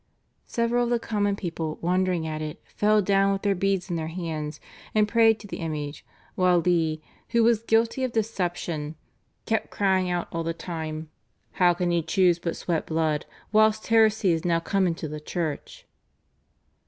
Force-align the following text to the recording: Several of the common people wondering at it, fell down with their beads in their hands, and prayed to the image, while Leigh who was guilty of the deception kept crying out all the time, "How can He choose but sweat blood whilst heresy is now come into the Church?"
Several 0.47 0.85
of 0.85 0.89
the 0.89 0.97
common 0.97 1.35
people 1.35 1.77
wondering 1.79 2.25
at 2.25 2.41
it, 2.41 2.59
fell 2.65 3.03
down 3.03 3.31
with 3.31 3.43
their 3.43 3.53
beads 3.53 3.87
in 3.87 3.97
their 3.97 4.07
hands, 4.07 4.59
and 4.95 5.07
prayed 5.07 5.39
to 5.39 5.45
the 5.45 5.57
image, 5.59 6.03
while 6.33 6.57
Leigh 6.57 7.03
who 7.29 7.43
was 7.43 7.61
guilty 7.61 8.03
of 8.03 8.11
the 8.13 8.21
deception 8.21 8.95
kept 9.45 9.69
crying 9.69 10.09
out 10.09 10.27
all 10.31 10.43
the 10.43 10.55
time, 10.55 11.11
"How 11.61 11.75
can 11.75 11.91
He 11.91 12.01
choose 12.01 12.39
but 12.39 12.55
sweat 12.57 12.87
blood 12.87 13.27
whilst 13.51 13.85
heresy 13.89 14.31
is 14.31 14.43
now 14.43 14.59
come 14.59 14.87
into 14.87 15.07
the 15.07 15.19
Church?" 15.19 15.85